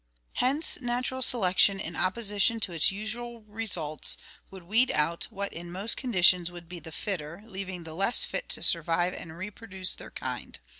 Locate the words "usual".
2.91-3.41